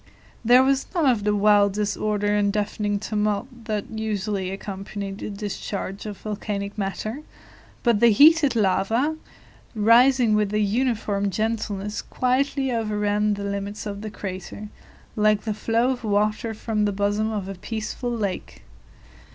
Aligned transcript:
There 0.43 0.63
was 0.63 0.87
none 0.95 1.05
of 1.05 1.25
the 1.25 1.35
wild 1.35 1.73
disorder 1.73 2.33
and 2.33 2.51
deafening 2.51 2.97
tumult 2.99 3.65
that 3.65 3.87
usually 3.91 4.49
accompany 4.49 5.11
the 5.11 5.29
discharge 5.29 6.07
of 6.07 6.17
volcanic 6.17 6.75
matter, 6.75 7.21
but 7.83 7.99
the 7.99 8.07
heated 8.09 8.55
lava, 8.55 9.15
rising 9.75 10.33
with 10.33 10.51
a 10.55 10.59
uniform 10.59 11.29
gentleness, 11.29 12.01
quietly 12.01 12.71
overran 12.71 13.35
the 13.35 13.43
limits 13.43 13.85
of 13.85 14.01
the 14.01 14.09
crater, 14.09 14.69
like 15.15 15.43
the 15.43 15.53
flow 15.53 15.91
of 15.91 16.03
water 16.03 16.55
from 16.55 16.85
the 16.85 16.91
bosom 16.91 17.31
of 17.31 17.47
a 17.47 17.53
peaceful 17.53 18.09
lake. 18.09 18.63